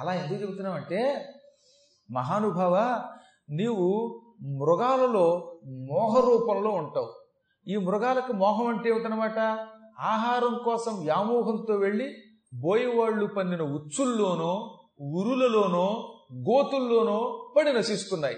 అలా 0.00 0.14
ఎందుకు 0.14 0.42
చెబుతున్నావంటే 0.42 1.28
మహానుభావ 2.10 3.04
నీవు 3.50 4.20
మృగాలలో 4.42 5.58
మోహ 5.66 6.20
రూపంలో 6.20 6.70
ఉంటావు. 6.70 7.14
ఈ 7.68 7.76
మృగాలకు 7.76 8.32
మోహం 8.32 8.66
అంటే 8.66 8.90
ఏమిటనమాట 8.90 9.38
ఆహారం 10.00 10.60
కోసం 10.64 11.00
వ్యామోహంతో 11.00 11.74
వెళ్ళి 11.74 12.14
బోయవాళ్ళు 12.54 13.26
పన్నిన 13.26 13.62
ఉచ్చుల్లోనో 13.62 14.80
ఉరులలోనో 15.00 16.16
గోతుల్లోనో 16.34 17.50
పడి 17.56 17.72
నశిస్తున్నాయి. 17.72 18.36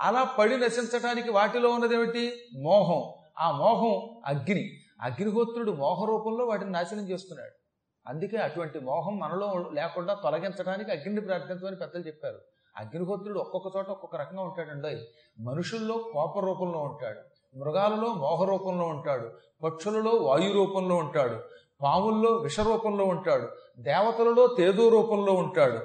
అలా 0.00 0.24
పడి 0.24 0.58
నశించడానికి 0.58 1.30
వాటిలో 1.30 1.68
ఉన్నదేమిటి? 1.68 2.32
మోహం. 2.62 3.12
ఆ 3.38 3.50
మోహం 3.50 4.22
అగ్ని. 4.26 4.70
అగ్నిహోత్రుడు 5.00 5.72
మోహ 5.72 6.04
రూపంలో 6.04 6.44
వాటిని 6.44 6.70
నాశనం 6.70 7.08
చేస్తున్నాడు. 7.08 7.63
అందుకే 8.06 8.36
అటువంటి 8.36 8.78
మోహం 8.78 9.18
మనలో 9.18 9.70
లేకుండా 9.72 10.14
తొలగించడానికి 10.14 10.90
అగ్నిని 10.90 11.20
ప్రార్థించమని 11.20 11.76
పెద్దలు 11.76 12.02
చెప్పారు. 12.02 12.38
అగ్నిహోత్రుడు 12.76 13.40
ఒక్కొక్క 13.40 13.76
చోట 13.76 13.88
ఒక్కొక్క 13.88 14.16
రకంగా 14.16 14.42
ఉంటాడండి. 14.42 15.06
మనుషుల్లో 15.42 15.94
కోప 15.98 16.38
రూపంలో 16.38 16.78
ఉంటాడు. 16.78 17.20
మృగాలలో 17.58 18.14
మోహ 18.14 18.44
రూపంలో 18.44 18.86
ఉంటాడు. 18.86 19.30
పక్షులలో 19.62 20.10
వాయు 20.10 20.52
రూపంలో 20.52 20.96
ఉంటాడు. 20.96 21.40
పాముల్లో 21.82 22.30
విష 22.30 22.60
రూపంలో 22.60 23.04
ఉంటాడు. 23.04 23.48
దేవతలలో 23.78 24.46
తేజో 24.46 24.88
రూపంలో 24.88 25.32
ఉంటాడు. 25.32 25.78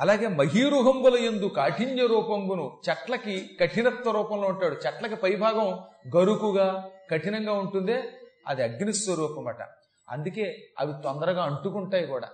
అలాగే 0.00 0.28
మహీరుహంబుల 0.28 1.14
ఎందు 1.14 1.46
కాఠిన్య 1.46 2.06
రూపంబును 2.06 2.78
చెట్లకి 2.90 3.50
కఠినత్వ 3.60 4.10
రూపంలో 4.10 4.48
ఉంటాడు. 4.48 4.74
చెట్లకి 4.74 5.16
పైభాగం 5.16 5.78
గరుకుగా 6.16 6.90
కఠినంగా 7.10 7.52
ఉంటుందే. 7.52 8.04
అది 8.48 8.62
అగ్నిస్వరూపమట. 8.62 9.58
అందుకే 10.08 10.70
అవి 10.78 10.92
తొందరగా 11.02 11.44
అంటుకుంటాయి 11.44 12.06
కూడా. 12.06 12.28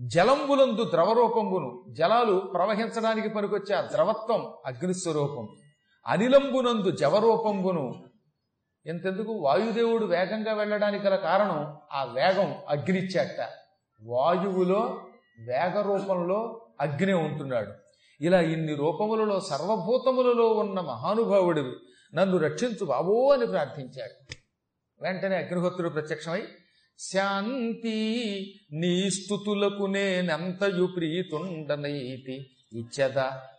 జలంబులందు 0.00 0.90
ద్రవరూపంబును 0.90 1.84
జలాలు 1.88 2.38
ప్రవహించడానికి 2.38 3.28
పనికొచ్చే 3.28 3.76
ఆ 3.76 3.80
ద్రవత్వం 3.80 4.52
అగ్నిస్వరూపం. 4.66 5.48
అనిలంబునందు 6.06 6.90
జవరూపంబును 6.90 8.04
ఇంతెందుకు 8.86 9.32
వాయుదేవుడు 9.32 10.04
వేగంగా 10.04 10.52
వెళ్ళడానికి 10.52 11.06
గల 11.06 11.16
కారణం 11.16 11.76
ఆ 11.92 12.04
వేగం 12.04 12.54
అగ్నిచ్చేట. 12.68 13.48
వాయువులో 14.02 15.00
వేగ 15.38 15.80
రూపంలో 15.80 16.66
అగ్ని 16.80 17.12
ఉంటున్నాడు. 17.12 17.72
ఇలా 18.20 18.40
ఇన్ని 18.40 18.74
రూపములలో 18.74 19.40
సర్వభూతములలో 19.40 20.48
ఉన్న 20.48 20.80
మహానుభావుడివి 20.80 21.72
నన్ను 22.14 22.36
రక్షించు 22.36 22.86
బాబో 22.86 23.32
అని 23.32 23.46
ప్రార్థించాడు. 23.46 24.43
వెంటనే 25.02 25.36
అగ్నిహోత్రుడు 25.36 25.88
ప్రత్యక్షమై 25.88 26.42
శాంతి 26.98 28.14
నీ 28.72 29.10
స్థుతులకు 29.10 29.86
నేనెంతయు 29.86 30.86
ప్రీతుండనైతి. 30.86 32.50
ఇచ్చద 32.72 33.18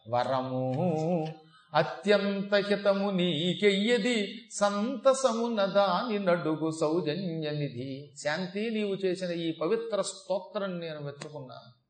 వరము 0.10 1.28
అత్యంత 1.74 2.56
హితము 2.56 3.12
నీకెయ్యది. 3.12 4.34
సంతసమున 4.54 5.66
దాని 5.66 6.20
నడుగు 6.20 6.72
సౌజన్య 6.72 7.50
నిధి. 7.50 8.14
శాంతి 8.24 8.70
నీవు 8.70 8.96
చేసిన 8.96 9.32
ఈ 9.32 9.52
పవిత్ర 9.52 10.02
స్తోత్రం 10.02 10.80
నేను 10.80 11.00
మెచ్చుకున్నాను. 11.00 11.86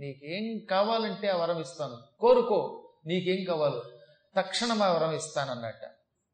నీకేం 0.00 0.66
కావాలంటే 0.70 1.28
ఆ 1.28 1.36
వరం 1.36 1.60
ఇస్తాను. 1.60 1.96
కోరుకో 2.20 2.90
నీకేం 3.06 3.44
కావాలో. 3.44 3.82
తక్షణం 4.36 4.82
ఆ 4.82 4.92
వరం 4.92 5.16
ఇస్తానన్నట్ట. 5.16 5.80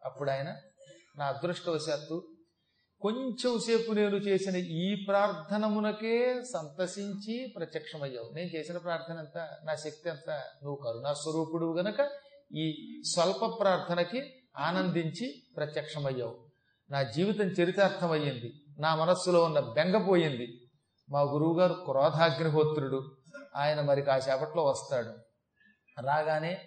అప్పుడు 0.05 0.31
ఆయన 0.31 0.55
నా 1.17 1.25
అదృష్టవశాత్తు 1.25 2.34
కొంచెం 3.05 3.59
సేపు 3.59 3.93
నేను 3.93 4.17
చేసిన 4.17 4.57
ఈ 4.57 5.05
ప్రార్థనమునకే 5.05 6.43
సంతసించి 6.43 7.53
ప్రత్యక్షమయ్యావు. 7.57 8.35
నేను 8.35 8.57
చేసిన 8.57 8.77
ప్రార్థన 8.79 9.19
ఎంత? 9.19 9.39
నా 9.65 9.75
శక్తి 9.75 10.09
ఎంత? 10.09 10.31
నువ్వు 10.31 10.77
కరుణాస్వరూపుడు 10.77 11.79
గనక 11.79 12.11
ఈ 12.57 12.75
స్వల్ప 13.15 13.61
ప్రార్థనకి 13.61 14.23
ఆనందించి 14.57 15.43
ప్రత్యక్షమయ్యావు. 15.57 16.47
నా 16.91 17.03
జీవితం 17.03 17.45
చరితార్థమయ్యింది. 17.45 18.53
నా 18.79 18.95
మనస్సులో 18.95 19.43
ఉన్న 19.43 19.61
బెంగపోయింది 19.61 20.71
మా 21.11 21.21
గురువుగారు 21.21 21.73
క్రోధాగ్నిహోత్రుడు. 21.73 23.17
ఆయన 23.57 23.81
మరి 23.81 24.03
కాసేపట్లో 24.03 24.65
వస్తాడు. 24.65 25.11
రాగానే 26.01 26.59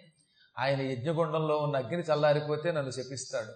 ఆయన 0.58 0.82
యజ్ఞగుండంలో 0.82 1.58
ఉన్న 1.58 1.76
అగ్ని 1.76 2.02
చల్లారిపోతే 2.02 2.72
నన్ను 2.72 2.90
శపిస్తాడు. 2.90 3.52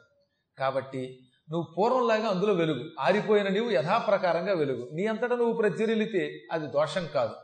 కాబట్టి 0.59 1.29
నువ్వు 1.51 1.75
పూర్వంలాగా 1.79 2.29
అందులో 2.29 2.53
వెలుగు. 2.53 2.91
ఆరిపోయిన 3.01 3.49
నీవు 3.49 3.71
యథాప్రకారంగా 3.71 4.55
వెలుగు. 4.55 4.91
నీ 4.93 5.07
అంతటా 5.07 5.37
నువ్వు 5.37 5.53
ప్రజ్వరిలితే 5.53 6.41
అది 6.53 6.67
దోషం 6.67 7.09
కాదు. 7.15 7.35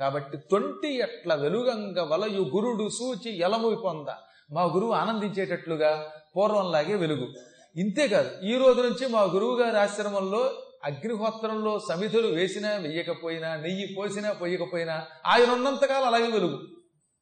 కాబట్టి 0.00 0.38
తొంటి 0.38 0.96
ఎట్ల 0.96 1.34
వెలుగంగ 1.34 2.00
వలయు 2.00 2.42
గురుడు 2.42 2.88
సూచి 2.88 3.38
ఎలము 3.38 3.80
పొంద. 3.84 4.08
మా 4.52 4.62
గురువు 4.62 4.92
ఆనందించేటట్లుగా 4.92 6.12
పూర్వంలాగే 6.36 6.94
వెలుగు. 6.94 7.28
ఇంతేకాదు 7.76 8.46
ఈ 8.46 8.58
రోజు 8.58 8.80
నుంచి 8.80 9.08
మా 9.08 9.22
గురువు 9.22 9.60
గారి 9.60 9.78
ఆశ్రమంలో 9.78 10.62
అగ్నిహోత్రంలో 10.84 11.78
సమిధులు 11.88 12.26
వేసినా 12.26 12.74
వెయ్యకపోయినా 12.74 13.56
నెయ్యి 13.56 13.94
పోసినా 13.98 14.32
పోయకపోయినా 14.32 15.06
ఆయన 15.26 15.50
ఉన్నంతకాలం 15.50 16.06
అలాగే 16.06 16.30
వెలుగు. 16.30 16.60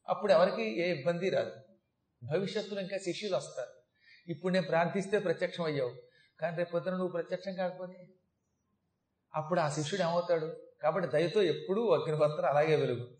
అప్పుడు 0.09 0.32
ఎవరికి 0.32 0.82
ఏ 0.82 0.93
ఇబ్బంది 0.93 1.31
రాదు. 1.31 1.53
భవిష్యత్తులో 2.22 2.81
ఇంకా 2.81 2.99
శిష్యులు 2.99 3.37
వస్తారు. 3.37 3.80
ఇప్పుడు 4.31 4.53
నేను 4.53 4.67
ప్రార్థిస్తే 4.67 5.19
ప్రత్యక్షం 5.19 5.65
అయ్యావు. 5.65 5.95
కానీ 6.41 6.57
రేపు 6.57 6.71
పొద్దున 6.71 6.93
నువ్వు 6.93 7.09
ప్రత్యక్షం 7.09 7.55
కాకపోతే 7.55 8.07
అప్పుడు 9.35 9.61
ఆ 9.61 9.69
శిష్యుడు 9.69 10.03
ఏమవుతాడు? 10.03 10.57
కాబట్టి 10.83 11.11
దయతో 11.11 11.43
ఎప్పుడూ 11.43 11.89
అగ్నిహోత్రం 11.89 12.47
అలాగే 12.47 12.77
వెలుగు. 12.77 13.17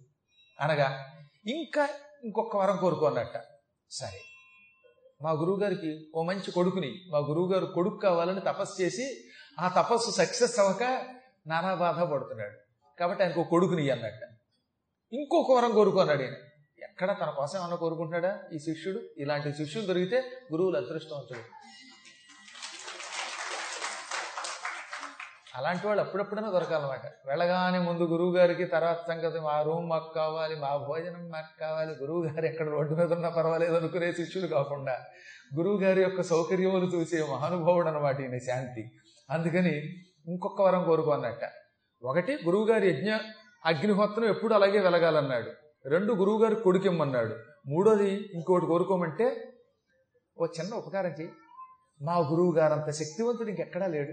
అనగా 0.61 1.17
ఇంకా 1.47 1.89
ఇంకొక 2.25 2.57
వరం 2.57 2.77
కోరుకోనట్ట. 2.77 3.37
సరే. 3.91 4.21
మా 5.23 5.31
గురువుగారికి 5.31 6.11
ఓ 6.15 6.23
మంచి 6.23 6.51
కొడుకుని 6.51 7.05
మా 7.11 7.19
గురువుగారు 7.19 7.67
కొడుకు 7.67 7.97
కావాలని 7.97 8.41
తపస్సు 8.41 8.83
చేసి 8.83 9.25
ఆ 9.61 9.83
తపస్సు 9.83 10.11
సక్సెస్ 10.11 10.59
అవ్వక 10.59 10.83
నానా 11.47 11.75
బాధ 11.75 12.01
పడుతున్నాడు. 12.01 12.59
కాబట్టి 12.99 13.25
ఆయనకు 13.25 13.45
కొడుకుని 13.45 13.91
అన్నట్ట 13.91 14.39
ఇంకొక 15.13 15.57
వరం 15.57 15.73
కోరుకున్నాడు 15.73 16.23
ఆయన 16.23 16.35
ఎక్కడ 17.01 17.17
తన 17.21 17.31
కోసం 17.31 17.59
ఏమన్నా 17.59 17.77
కోరుకుంటున్నాడా? 17.77 18.39
ఈ 18.55 18.59
శిష్యుడు 18.59 19.01
ఇలాంటి 19.19 19.53
శిష్యులు 19.53 19.87
దొరికితే 19.87 20.19
గురువులు 20.53 20.77
అదృష్టవంతుడు 20.77 21.39
అలాంటి 25.55 25.87
వాళ్ళు 25.87 26.03
అప్పుడప్పుడైనా 26.03 26.51
దొరకాలన్నమాట. 26.51 27.07
వెళ్ళగానే 27.27 27.79
ముందు 27.79 28.03
గురువు 28.03 28.37
గారికి 28.37 28.65
తర్వాత 28.65 28.99
సంగతి 29.09 29.41
మా 29.41 29.63
రూమ్ 29.63 29.89
మాకు 29.91 30.13
కావాలి 30.15 30.55
మా 30.55 30.77
భోజనం 30.77 31.31
మాకు 31.31 31.61
కావాలి 31.61 31.93
గురువు 31.93 32.27
గారు 32.27 32.45
ఎక్కడ 32.45 32.69
రోడ్డు 32.69 32.95
మీద 32.95 33.13
ఉన్నా 33.13 33.29
పర్వాలేదు 33.29 33.75
అనుకునే 33.75 34.13
శిష్యుడు 34.13 34.47
కాకుండా 34.47 34.99
గురువు 35.57 35.81
గారి 35.81 36.03
యొక్క 36.03 36.23
సౌకర్యములు 36.23 36.87
చూసే 36.87 37.23
మహానుభావుడు 37.33 37.89
అనమాట 37.89 38.21
ఈయన 38.21 38.39
శాంతి. 38.39 38.85
అందుకని 39.31 39.75
ఇంకొక 40.27 40.63
వరం 40.63 40.85
కోరుకోన్నట్ట. 40.85 41.45
ఒకటి 42.03 42.39
గురువుగారి 42.47 42.89
యజ్ఞ 42.91 43.17
అగ్నిహోత్రం 43.65 44.25
ఎప్పుడు 44.25 44.55
అలాగే 44.55 44.81
వెలగాలన్నాడు. 44.81 45.70
రెండు 45.87 46.13
గురువుగారి 46.13 46.55
కొడుకిమ్మన్నాడు. 46.55 47.37
మూడోది 47.67 48.31
ఇంకోటి 48.35 48.67
కోరుకోమంటే 48.67 49.53
ఓ 50.39 50.47
చిన్న 50.47 50.75
ఉపకారం 50.75 51.11
చేయి 51.11 51.31
మా 52.03 52.17
గురువు 52.17 52.55
గారు 52.55 52.73
అంత 52.73 52.91
శక్తివంతుడు 52.91 53.49
ఇంకెక్కడా 53.49 53.87
లేడు. 53.87 54.13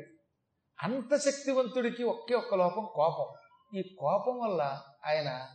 అంత 0.84 1.18
శక్తివంతుడికి 1.18 2.04
ఒకే 2.04 2.36
ఒక్క 2.36 2.56
లోపం 2.56 2.88
కోపం. 2.96 3.34
ఈ 3.80 3.96
కోపం 4.00 4.40
వల్ల 4.40 4.82
ఆయన 5.06 5.46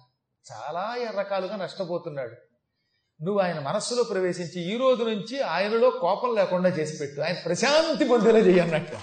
చాలా 0.52 0.96
రకాలుగా 1.18 1.56
నష్టపోతున్నాడు. 1.56 2.36
నువ్వు 3.24 3.40
ఆయన 3.40 3.60
మనస్సులో 3.60 4.02
ప్రవేశించి 4.02 4.74
ఈ 4.74 4.78
రోజు 4.78 5.04
నుంచి 5.04 5.40
ఆయనలో 5.40 5.90
కోపం 5.90 6.34
లేకుండా 6.34 6.68
చేసి 6.68 6.98
పెట్టు. 6.98 7.20
ఆయన 7.20 7.36
ప్రశాంతి 7.44 8.04
పొందేలా 8.04 8.38
చేయన్నట్టు 8.38 8.96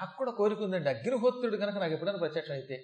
నాకు 0.00 0.16
కూడా 0.18 0.30
కోరిక 0.30 0.60
ఉందండి. 0.62 0.88
అగ్నిహోత్రుడు 0.88 1.56
కనుక 1.56 1.76
నాకు 1.78 1.92
ఎప్పుడైనా 1.92 2.18
ప్రత్యక్షం 2.18 2.52
అయితే 2.52 2.76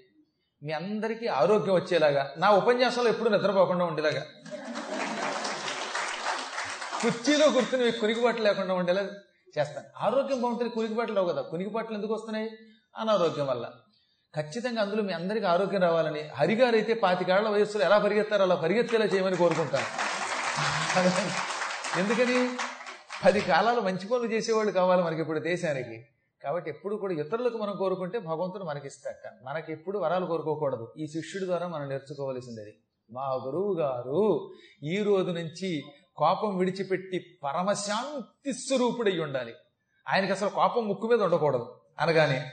మీ 0.62 0.72
అందరికీ 0.72 1.26
ఆరోగ్యం 1.26 1.74
వచ్చేలాగా 1.74 2.34
నా 2.38 2.50
ఉపన్యాసంలో 2.50 3.08
ఎప్పుడు 3.10 3.28
నిద్రపోకుండా 3.28 3.84
ఉండేలాగా 3.84 4.22
కుర్చీలో 7.02 7.46
కూర్చుని 7.50 7.84
మీకు 7.84 7.98
కునికిబాట్లు 8.00 8.44
లేకుండా 8.44 8.74
ఉండేలా 8.74 9.02
చేస్తాను. 9.58 9.86
ఆరోగ్యం 10.00 10.40
బాగుంటుంది 10.42 10.70
కునికిబాట్లు 10.70 11.14
లేవు 11.14 11.28
కదా. 11.28 11.42
కునికిబాట్లు 11.42 11.94
ఎందుకు 11.96 12.14
వస్తున్నాయి? 12.14 12.48
అనారోగ్యం 12.96 13.46
వల్ల. 13.46 13.66
ఖచ్చితంగా 14.34 14.82
అందులో 14.82 15.02
మీ 15.02 15.12
అందరికీ 15.12 15.46
ఆరోగ్యం 15.46 15.82
రావాలని 15.82 16.22
హరిగారు 16.28 16.76
అయితే 16.76 16.94
పాతికేళ్ళ 16.94 17.48
వయస్సులో 17.48 17.84
ఎలా 17.84 17.98
పరిగెత్తారో 17.98 18.42
అలా 18.42 18.54
పరిగెత్తేలా 18.54 19.04
చేయమని 19.04 19.36
కోరుకుంటాను. 19.36 19.88
ఎందుకని? 22.00 22.38
పది 23.24 23.40
కాలాలు 23.40 23.80
మంచి 23.80 24.06
పనులు 24.08 24.28
చేసేవాళ్ళు 24.32 24.72
కావాలి 24.72 25.02
మనకి 25.02 25.20
ఇప్పుడు 25.20 25.38
దేశానికి. 25.38 25.98
కాబట్టి 26.46 26.70
ఎప్పుడు 26.70 26.96
కూడా 26.96 27.14
ఇతరులకు 27.14 27.58
మనం 27.58 27.76
కోరుకుంటే 27.76 28.18
భగవంతుడు 28.18 28.64
మనకిస్తాట 28.64 29.14
మనకి 29.42 29.72
ఎప్పుడు 29.72 29.98
వరాలు 29.98 30.26
కోరుకోకూడదు. 30.26 30.92
ఈ 30.98 31.06
శిష్యుడి 31.06 31.46
ద్వారా 31.46 31.66
మనం 31.68 31.88
నేర్చుకోవలసింది 31.88 32.78
మా 33.10 33.22
గురువు 33.22 33.74
గారు 33.74 34.52
ఈ 34.82 35.02
రోజు 35.02 35.30
నుంచి 35.30 35.82
కోపం 36.16 36.58
విడిచిపెట్టి 36.58 37.38
పరమశాంతి 37.44 38.52
స్వరూపుడై 38.52 39.18
ఉండాలి. 39.18 39.54
ఆయనకి 40.08 40.32
అసలు 40.32 40.48
కోపం 40.48 40.88
ముక్కు 40.88 41.06
మీద 41.06 41.22
ఉండకూడదు. 41.22 41.80
అనగానే 42.00 42.50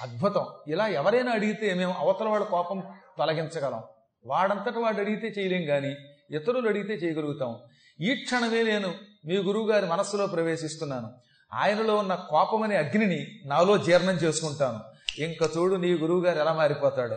అద్భుతం. 0.00 0.46
ఇలా 0.68 0.88
ఎవరైనా 0.88 1.32
అడిగితే 1.32 1.74
మేము 1.74 1.92
అవతల 1.92 2.28
వాడు 2.28 2.44
కోపం 2.44 2.82
తొలగించగలం. 3.18 3.82
వాడంతట 4.26 4.78
వాడు 4.78 4.96
అడిగితే 4.96 5.40
చేయలేం 5.40 5.66
కానీ 5.66 5.96
ఇతరులు 6.30 6.68
అడిగితే 6.68 6.94
చేయగలుగుతాం. 6.94 7.56
ఈ 8.00 8.14
క్షణమే 8.14 8.62
నేను 8.62 8.94
మీ 9.24 9.36
గురువు 9.36 9.70
గారి 9.70 9.86
మనస్సులో 9.86 10.26
ప్రవేశిస్తున్నాను. 10.26 11.12
ఆయనలో 11.52 11.96
ఉన్న 11.96 12.14
కోపమనే 12.14 12.76
అగ్నిని 12.76 13.26
నాలో 13.46 13.78
జీర్ణం 13.78 14.14
చేసుకుంటాను. 14.14 14.80
ఇంకా 15.22 15.48
చూడు 15.56 15.74
నీ 15.74 15.92
గురువు 15.92 16.24
గారు 16.24 16.38
ఎలా 16.38 16.52
మారిపోతాడు. 16.52 17.16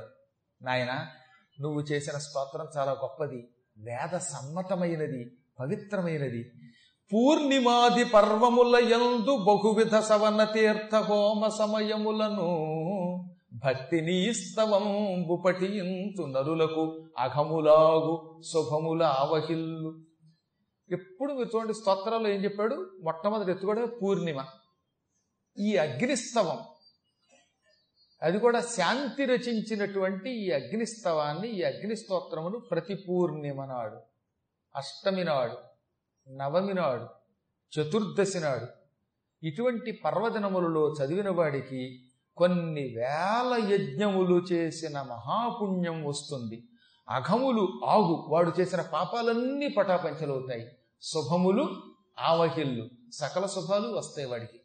నాయన 0.63 1.05
నువ్వు 1.61 1.81
చేసిన 1.81 2.17
స్తోత్రం 2.17 2.67
చాలా 2.77 2.91
గొప్పది. 2.91 3.47
వేద 3.77 4.17
సమ్మతమైనది 4.17 5.31
పవిత్రమైనది. 5.59 6.51
పూర్ణిమాది 7.13 8.03
పర్వముల 8.03 8.93
యందు 8.93 9.37
బహువిధ 9.37 9.95
సవన 9.95 10.43
తీర్థ 10.43 10.95
హోమ 10.95 11.47
సమయములను 11.47 12.49
భక్తి 13.53 14.01
నీస్తవంబు 14.01 15.43
పఠించు 15.45 16.25
నరులకు 16.25 17.05
అఘములాగు 17.17 18.41
శుభముల 18.53 19.03
అవహిల్లు 19.03 20.08
ఎప్పుడు 20.91 21.33
మీరు 21.33 21.49
చూడండి 21.55 21.73
స్తోత్రాల్లో 21.73 22.29
ఏం 22.29 22.43
చెప్పాడు? 22.43 22.99
మొట్టమొదటి 23.03 23.51
ఎత్తుకోవడమే 23.51 23.85
పూర్ణిమ. 23.85 24.45
ఈ 25.57 25.77
అగ్నిస్తవం. 25.77 26.59
అది 28.21 28.39
కూడా 28.39 28.61
శాంతి 28.61 29.25
రచించినటువంటి 29.25 30.29
ఈ 30.29 30.51
అగ్నిస్తవాన్ని 30.51 31.47
ఈ 31.47 31.61
అగ్నిస్తోత్రమును 31.61 32.59
ప్రతి 32.59 32.95
పూర్ణిమ 32.95 33.65
నాడు 33.65 33.97
అష్టమి 34.75 35.23
నాడు 35.23 35.57
నవమి 36.31 36.73
నాడు 36.73 37.07
చతుర్దశి 37.79 38.39
నాడు 38.39 38.67
ఇటువంటి 39.45 39.91
పర్వదినములలో 39.91 40.93
చదివిన 40.93 41.29
వాడికి 41.29 42.05
కొన్ని 42.37 42.81
వేల 42.81 43.73
యజ్ఞములు 43.73 44.35
చేసిన 44.35 45.01
మహాపుణ్యం 45.01 46.05
వస్తుంది. 46.05 46.67
అఘములు 47.09 47.81
ఆగు. 47.85 48.25
వాడు 48.27 48.51
చేసిన 48.59 48.81
పాపాలన్నీ 48.81 49.67
పటాపంచలవుతాయి. 49.67 50.71
శుభములు 51.01 51.75
ఆవహిల్లు. 52.19 52.89
సకల 53.13 53.45
శుభాలు 53.45 53.87
వస్తాయి 53.87 54.27
వాడికి. 54.27 54.59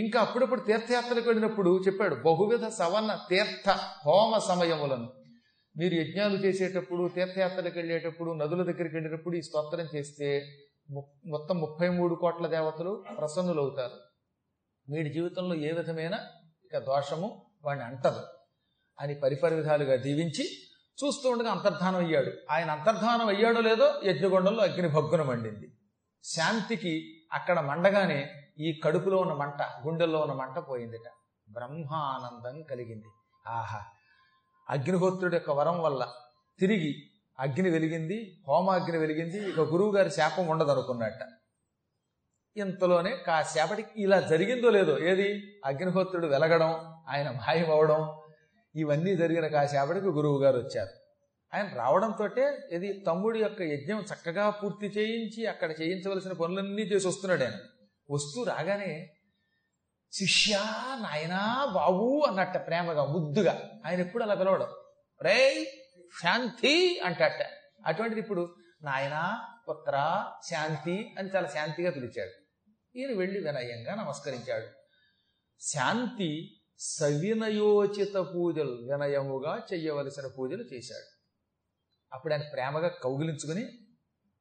ఇంకా 0.00 0.20
అప్పుడప్పుడు 0.20 0.60
తీర్థయాత్రకు 0.60 1.28
వెళ్ళినప్పుడు 1.28 1.82
చెప్పాడు 1.86 2.14
బహువిధ 2.14 2.66
సవన్న 2.66 3.18
తీర్థ 3.28 3.70
హోమ 4.06 4.38
సమయములను. 4.38 5.12
మీరు 5.76 5.94
యజ్ఞాలు 5.94 6.36
చేసేటప్పుడు 6.36 7.08
తీర్థయాత్రలకు 7.08 7.78
వెళ్ళేటప్పుడు 7.78 8.32
నదుల 8.32 8.62
దగ్గరికి 8.62 8.96
వెళ్ళేటప్పుడు 8.96 9.36
ఈ 9.36 9.42
స్తోత్రం 9.42 9.88
చేస్తే 9.94 10.46
ము- 10.90 11.30
మొత్తం 11.30 11.58
ముప్పై 11.58 11.88
మూడు 11.88 12.14
కోట్ల 12.14 12.46
దేవతలు 12.46 13.04
ప్రసన్నులవుతారు. 13.18 13.92
వీడి 14.92 15.12
జీవితంలో 15.12 15.54
ఏ 15.54 15.72
విధమైన 15.72 16.18
ఇక 16.64 16.78
దోషము 16.78 17.46
వాడిని 17.64 17.84
అంటదు. 17.86 18.20
అని 19.00 19.14
పరిపరి 19.14 19.54
విధాలుగా 19.54 19.96
దీవించి 19.96 20.63
చూస్తూ 21.02 21.30
ఉండగా 21.30 21.50
అంతర్ధానం 21.50 21.98
అయ్యాడు. 21.98 22.32
ఆయన 22.50 22.70
అంతర్ధానం 22.70 23.28
అయ్యాడో 23.28 23.60
లేదో 23.60 24.00
యజ్ఞగొండంలో 24.04 24.62
అగ్ని 24.62 24.88
భగ్గున 24.88 25.22
మండింది. 25.22 25.78
శాంతికి 26.24 27.22
అక్కడ 27.32 27.60
మండగానే 27.60 28.30
ఈ 28.58 28.80
కడుపులో 28.84 29.18
ఉన్న 29.18 29.32
మంట 29.32 29.62
గుండెల్లో 29.86 30.20
ఉన్న 30.20 30.32
మంట 30.32 30.58
పోయిందిట. 30.58 31.06
బ్రహ్మానందం 31.48 32.62
కలిగింది. 32.62 33.08
ఆహా! 33.46 33.84
అగ్నిహోత్రుడి 34.68 35.36
యొక్క 35.36 35.50
వరం 35.50 35.82
వల్ల 35.82 36.02
తిరిగి 36.58 37.10
అగ్ని 37.38 37.70
వెలిగింది 37.70 38.44
హోమాగ్ని 38.48 38.98
వెలిగింది 38.98 39.48
ఇక 39.48 39.60
గురువు 39.60 39.96
గారి 39.96 40.10
శాపం 40.10 40.46
ఉండదు 40.48 40.70
అనుకున్నట్ట 40.70 41.22
ఇంతలోనే 42.56 43.16
కాసేపటికి 43.16 43.90
ఇలా 43.96 44.20
జరిగిందో 44.20 44.70
లేదో 44.70 44.98
ఏది? 44.98 45.58
అగ్నిహోత్రుడు 45.64 46.26
వెలగడం 46.26 46.72
ఆయన 47.08 47.30
మాయమవడం 47.30 48.23
ఇవన్నీ 48.76 49.16
జరిగిన 49.16 49.46
కాసేపటికి 49.46 50.06
గురువు 50.06 50.42
గారు 50.42 50.58
వచ్చారు. 50.58 50.90
ఆయన 51.54 51.68
రావడంతో 51.74 52.28
ఇది 52.70 52.92
తమ్ముడి 52.92 53.38
యొక్క 53.38 53.62
యజ్ఞం 53.62 54.00
చక్కగా 54.00 54.50
పూర్తి 54.50 54.86
చేయించి 54.86 55.46
అక్కడ 55.46 55.80
చేయించవలసిన 55.80 56.32
పనులన్నీ 56.32 56.82
చేసి 56.82 57.08
వస్తున్నాడు 57.08 57.42
ఆయన. 57.42 57.54
వస్తూ 58.10 58.42
రాగానే 58.42 59.10
శిష్యా 60.12 60.62
నాయనా 61.02 61.72
బాబు 61.74 62.24
అన్నట్ట 62.28 62.56
ప్రేమగా 62.56 63.04
ముద్దుగా 63.04 63.82
ఆయన 63.86 64.00
ఎప్పుడు 64.00 64.22
అలా 64.22 64.34
పిలవడం. 64.34 64.66
రే 65.22 65.64
శాంతి 66.22 67.00
అంటట. 67.00 67.46
అటువంటిది 67.86 68.20
ఇప్పుడు 68.20 68.54
నాయనా 68.82 69.40
పుత్ర 69.68 70.26
శాంతి 70.50 71.14
అని 71.18 71.28
చాలా 71.28 71.48
శాంతిగా 71.48 71.90
పిలిచాడు. 71.90 72.30
ఈయన 72.98 73.18
వెళ్ళి 73.18 73.38
వినయంగా 73.40 73.94
నమస్కరించాడు. 73.94 74.66
శాంతి 75.60 76.60
సవినయోచిత 76.78 78.16
పూజలు 78.16 78.70
వినయముగా 78.70 79.62
చెయ్యవలసిన 79.72 80.26
పూజలు 80.38 80.62
చేశాడు. 80.62 81.08
అప్పుడు 82.12 82.34
ఆయన 82.34 82.42
ప్రేమగా 82.52 82.88
కౌగిలించుకుని 82.88 83.64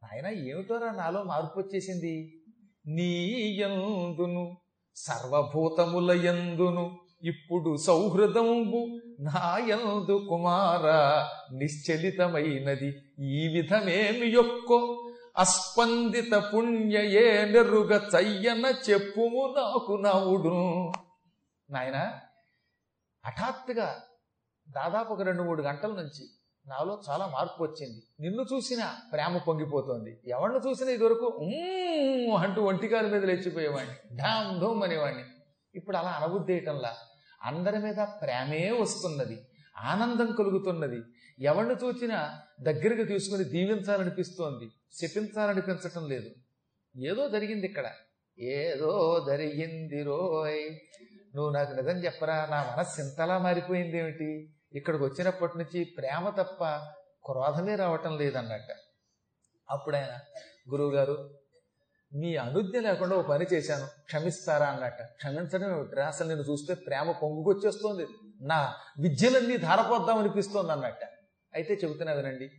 ఆయన 0.03 0.27
ఏమిటోరా 0.27 0.91
నాలో 0.91 1.23
మార్పు 1.23 1.59
వచ్చేసింది? 1.59 2.41
నీ 2.87 3.57
యందును 3.59 4.57
సర్వభూతముల 4.95 6.11
యందును 6.25 6.99
ఇప్పుడు 7.23 7.77
సౌహృదంబు 7.77 8.99
నాయందు 9.19 10.27
కుమార 10.29 10.85
నిశ్చలితమైనది 11.55 12.89
ఈ 13.19 13.47
విధమేమి 13.47 14.27
యొక్కో? 14.27 15.09
అస్పందిత 15.37 16.51
పుణ్యయే 16.53 17.45
నెరుగ 17.45 18.09
చయ్యన 18.15 18.73
చెప్పుము 18.89 19.53
నాకు 19.57 20.01
నవుడు 20.01 20.59
నాయన 21.73 22.19
హఠాత్తుగా 23.25 24.01
దాదాపు 24.69 25.13
ఒక 25.13 25.21
రెండు 25.21 25.43
మూడు 25.43 25.61
గంటల 25.61 25.89
నుంచి 25.89 26.29
నాలో 26.67 27.01
చాలా 27.09 27.27
మార్పు 27.27 27.63
వచ్చింది. 27.63 28.03
నిన్ను 28.19 28.45
చూసినా 28.53 29.01
ప్రేమ 29.13 29.37
పొంగిపోతోంది. 29.37 30.19
ఎవరిని 30.27 30.69
చూసినా 30.69 30.91
ఇదివరకు 30.91 31.25
అంటూ 32.37 32.61
ఒంటికాల 32.61 33.07
మీద 33.07 33.25
లేచిపోయేవాడిని 33.25 34.17
ఢామ్ 34.17 34.59
ధూమ్ 34.59 34.83
అనేవాడిని 34.83 35.23
ఇప్పుడు 35.75 35.97
అలా 35.97 36.09
అనబుద్ధేయటంలా? 36.09 36.97
అందరి 37.41 37.79
మీద 37.79 37.95
ప్రేమే 37.95 38.71
వస్తున్నది 38.71 39.47
ఆనందం 39.77 40.35
కలుగుతున్నది. 40.35 41.01
ఎవరిని 41.39 41.73
చూసినా 41.73 42.41
దగ్గరికి 42.61 43.03
తీసుకుని 43.03 43.43
దీవించాలనిపిస్తోంది 43.43 44.69
శపించాలనిపించటం 45.01 46.09
లేదు. 46.09 46.29
ఏదో 46.97 47.29
జరిగింది 47.29 47.65
ఇక్కడ. 47.65 47.91
ఏదో 48.39 49.23
జరిగింది 49.27 50.03
రోయ్. 50.03 50.79
నువ్వు 51.35 51.53
నాకు 51.53 51.71
నిజం 51.71 51.97
చెప్పరా? 51.97 52.47
నా 52.51 52.73
మనస్సు 52.73 53.01
ఇంతలా 53.01 53.37
మారిపోయింది 53.37 53.97
ఏమిటి 53.97 54.53
ఇక్కడికి 54.73 55.03
వచ్చినప్పటి 55.03 55.57
నుంచి 55.57 55.83
ప్రేమ 55.83 56.29
తప్ప 56.29 56.63
క్రోధమే 57.25 57.75
రావటం 57.75 58.17
లేదన్నట్ట. 58.17 58.67
అప్పుడు 59.69 59.95
ఆయన 59.95 60.19
గురువుగారు 60.71 61.29
మీ 62.13 62.35
అనుజ్ఞ 62.35 62.79
లేకుండా 62.79 63.15
ఓ 63.15 63.21
పని 63.21 63.45
చేశాను. 63.53 63.85
క్షమిస్తారా 63.85 64.65
అన్నట్ట. 64.65 65.01
క్షమించడం 65.01 65.75
ఏమిట్రా 65.75 66.07
అసలు 66.07 66.27
నేను 66.27 66.41
చూస్తే 66.41 66.73
ప్రేమ 66.73 67.11
పొంగుకొచ్చేస్తోంది 67.11 68.07
నా 68.41 68.73
విద్యలన్నీ 68.99 69.57
ధారపోద్దాం 69.57 70.17
అనిపిస్తోంది 70.17 70.71
అన్నట్ట. 70.71 71.03
అయితే 71.53 71.73
చెబుతున్నా 71.73 72.13
వినండి. 72.13 72.49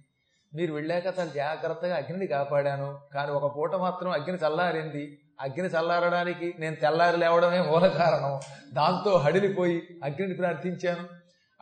మీరు 0.55 0.75
వెళ్ళాక 0.75 1.07
చాలా 1.07 1.31
జాగ్రత్తగా 1.35 1.97
అగ్నిని 1.97 2.27
కాపాడాను. 2.27 3.01
కానీ 3.15 3.31
ఒక 3.31 3.57
పూట 3.57 3.75
మాత్రం 3.75 4.11
అగ్ని 4.11 4.37
చల్లారింది. 4.37 5.24
అగ్ని 5.41 5.67
చల్లారడానికి 5.67 6.55
నేను 6.59 6.77
తెల్లారి 6.77 7.17
లేవడమే 7.17 7.61
మూల 7.61 7.89
కారణం. 7.89 8.41
దాంతో 8.73 9.19
హడిలిపోయి 9.19 9.83
అగ్నిని 10.05 10.35
ప్రార్థించాను. 10.35 11.09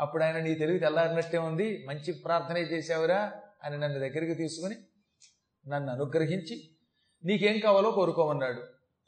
అప్పుడు 0.00 0.24
ఆయన 0.24 0.38
నీ 0.38 0.54
తెలివి 0.54 0.78
తెల్లారినట్టే 0.78 1.38
ఉంది. 1.38 1.84
మంచి 1.88 2.12
ప్రార్థనే 2.12 2.60
చేశావురా 2.60 3.32
అని 3.64 3.78
నన్ను 3.78 3.98
దగ్గరికి 3.98 4.34
తీసుకుని 4.34 4.76
నన్ను 5.68 5.92
అనుగ్రహించి 5.92 6.68
నీకేం 7.24 7.58
కావాలో 7.58 7.90
కోరుకోమన్నాడు 7.90 8.62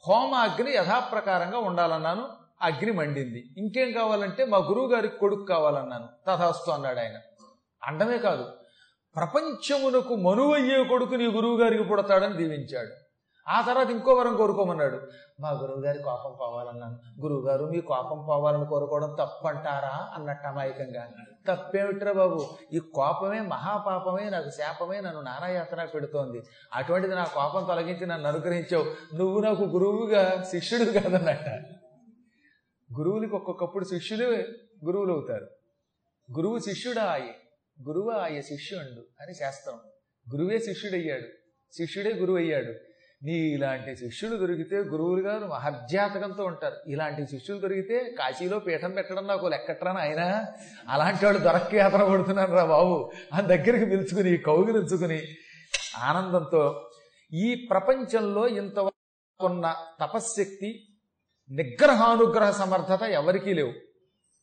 హోమ 0.07 0.35
అగ్ని 0.35 0.71
యథాప్రకారంగా 0.71 1.57
ఉండాలన్నాను. 1.57 2.29
అగ్ని 2.61 2.91
మండింది. 2.91 3.53
ఇంకేం 3.57 3.91
కావాలంటే 3.91 4.45
మా 4.45 4.57
గురువు 4.57 4.93
గారికి 4.93 5.17
కొడుకు 5.17 5.43
కావాలన్నాను. 5.43 6.09
తథాస్తు 6.27 6.71
అన్నాడు 6.71 6.99
ఆయన. 6.99 7.19
అండమే 7.83 8.17
కాదు 8.17 8.43
ప్రపంచమునకు 9.15 10.15
మనువయ్యే 10.15 10.83
కొడుకు 10.83 11.15
నీ 11.15 11.25
గురువు 11.25 11.61
గారికి 11.61 11.83
పుడతాడని 11.83 12.37
దీవించాడు. 12.37 13.04
ఆ 13.47 13.61
తర్వాత 13.67 13.89
ఇంకో 13.89 14.13
వరం 14.13 14.37
కోరుకోమన్నాడు. 14.37 15.01
మా 15.39 15.51
గురువు 15.51 15.81
గారి 15.81 15.99
కోపం 15.99 16.37
పోవాలన్నాను. 16.41 17.21
గురువు 17.21 17.47
గారు 17.47 17.65
మీ 17.65 17.81
కోపం 17.81 18.25
పోవాలని 18.27 18.65
కోరుకోవడం 18.65 19.15
తప్పంటారా? 19.19 20.11
అన్నట్టు 20.13 20.47
అమాయకంగా 20.47 21.11
తప్పేమిట్రా 21.47 22.11
బాబు? 22.11 22.57
ఈ 22.73 22.79
కోపమే 22.79 23.39
మహాపాపమే 23.39 24.29
నాకు 24.29 24.49
శాపమే 24.49 25.01
నన్ను 25.01 25.21
నానాయాతన 25.21 25.85
పెడుతోంది. 25.85 26.41
అటువంటిది 26.73 27.15
నా 27.15 27.23
కోపం 27.23 27.63
తొలగించి 27.63 28.05
నన్ను 28.05 28.27
అనుగ్రహించావు. 28.27 29.15
నువ్వు 29.15 29.39
నాకు 29.41 29.63
గురువుగా 29.63 30.43
శిష్యుడు 30.51 30.91
కాదన్నట్ట. 30.91 31.49
గురువులకి 32.97 33.35
ఒక్కొక్కప్పుడు 33.35 33.83
శిష్యులే 33.83 34.47
గురువులు 34.85 35.13
అవుతారు 35.13 35.47
గురువు 36.37 36.59
శిష్యుడా 36.59 37.03
ఆయ. 37.03 37.27
గురువు 37.87 38.11
ఆయ 38.11 38.41
శిష్యుండు 38.41 39.05
అని 39.21 39.33
శాస్త్రం. 39.33 39.79
గురువే 40.35 40.59
శిష్యుడయ్యాడు. 40.59 41.27
శిష్యుడే 41.73 42.13
గురువు 42.13 42.37
అయ్యాడు 42.37 42.73
నీ 43.25 43.33
ఇలాంటి 43.33 43.95
శిష్యులు 43.95 44.35
దొరికితే 44.37 44.77
గురువులు 44.77 45.21
గారు 45.21 45.45
మహర్జాతకంతో 45.45 46.43
ఉంటారు. 46.43 46.75
ఇలాంటి 46.87 47.25
శిష్యులు 47.25 47.61
దొరికితే 47.61 48.15
కాశీలో 48.19 48.59
పీఠం 48.59 48.91
పెట్టడం 48.91 49.27
నాకు 49.27 49.47
లెక్కట్రాను 49.47 49.99
ఆయన 49.99 50.45
అలాంటి 50.89 51.25
వాళ్ళు 51.25 51.41
దొరక్క 51.41 51.75
యాత్ర 51.75 52.03
పడుతున్నాను 52.03 52.53
రా 52.53 52.65
బాబు. 52.65 53.11
ఆ 53.33 53.41
దగ్గరికి 53.41 53.85
పిలుచుకుని 53.85 54.37
కౌగిలించుకుని 54.37 55.21
ఆనందంతో 55.97 56.89
ఈ 57.33 57.67
ప్రపంచంలో 57.71 58.47
ఇంతవరకు 58.47 59.45
ఉన్న 59.45 59.75
తపశ్శక్తి 59.99 60.87
నిగ్రహానుగ్రహ 61.51 62.51
సమర్థత 62.51 63.03
ఎవరికీ 63.03 63.53
లేవు. 63.53 63.73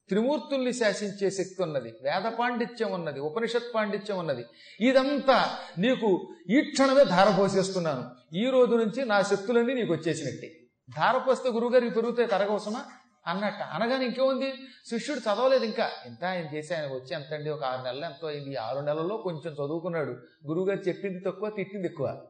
త్రిమూర్తుల్ని 0.09 0.73
శాసించే 0.73 1.30
శక్తి 1.30 1.62
ఉన్నది. 1.62 1.94
వేద 2.02 2.32
పాండిత్యం 2.32 2.92
ఉన్నది. 2.92 3.21
ఉపనిషత్ 3.21 3.75
పాండిత్యం 3.75 4.18
ఉన్నది. 4.18 4.44
ఇదంతా 4.80 5.59
నీకు 5.78 6.35
ఈ 6.50 6.61
క్షణమే 6.61 7.04
ధారపోసేస్తున్నాను. 7.04 8.11
ఈ 8.35 8.50
రోజు 8.50 8.76
నుంచి 8.76 9.04
నా 9.04 9.23
శక్తులన్నీ 9.23 9.75
నీకు 9.75 9.92
వచ్చేసినట్టే. 9.92 10.52
ధారపోస్తే 10.97 11.50
గురువుగారికి 11.50 11.94
పెరుగుతాయి 11.94 12.28
తరగవసమా? 12.28 12.85
అన్నట్టు. 13.26 13.62
అనగానే 13.62 14.04
ఇంకేముంది? 14.04 14.52
శిష్యుడు 14.87 15.21
చదవలేదు 15.21 15.64
ఇంకా. 15.64 15.90
ఇంత 16.06 16.25
ఆయన 16.25 16.56
చేసి 16.56 16.75
ఆయన 16.75 16.87
వచ్చి 16.87 17.14
ఎంత 17.14 17.35
అండి 17.35 17.50
ఒక 17.50 17.64
ఆరు 17.64 17.85
నెలలు 17.85 18.04
ఎంతో 18.04 18.28
అయింది. 18.28 18.56
ఆరు 18.56 18.78
నెలల్లో 18.78 19.16
కొంచెం 19.16 19.52
చదువుకున్నాడు. 19.52 20.11
గురువుగారు 20.47 20.88
చెప్పింది 20.88 21.21
తక్కువ 21.21 21.50
తిట్టింది 21.50 21.87
ఎక్కువ. 21.88 22.23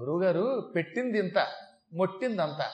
గురువుగారు 0.00 0.72
పెట్టింది 0.76 1.18
ఇంత 1.18 1.46
మొట్టింది 1.92 2.42
అంత 2.42 2.70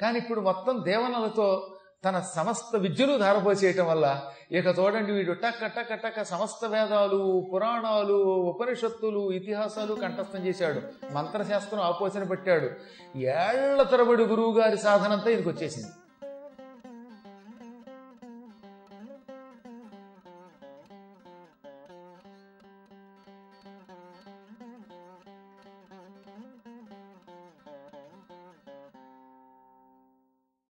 కానీ 0.00 0.18
ఇప్పుడు 0.18 0.40
మొత్తం 0.40 0.84
దేవనలతో 0.84 1.75
తన 2.06 2.22
సమస్త 2.34 2.76
విద్యను 2.76 3.18
ధారపోసేయటం 3.18 3.86
వల్ల 3.86 4.22
ఇక 4.52 4.66
చూడండి 4.78 5.12
వీడు 5.12 5.32
టక్క 5.32 5.66
టక్క 5.66 5.94
టక్క 5.94 6.24
సమస్త 6.24 6.64
వేదాలు 6.64 7.48
పురాణాలు 7.52 8.14
ఉపనిషత్తులు 8.52 9.32
ఇతిహాసాలు 9.32 9.94
కంఠస్థం 9.94 10.46
చేశాడు. 10.46 10.80
మంత్రశాస్త్రం 11.12 11.80
ఆపోచన 11.80 12.24
పెట్టాడు. 12.24 12.68
ఏళ్ళ 13.18 13.82
తరబడి 13.82 14.22
గురువు 14.22 14.58
గారి 14.58 14.78
సాధనంతా 14.78 15.30
ఇదికి 15.30 15.48
వచ్చేసింది 15.48 15.88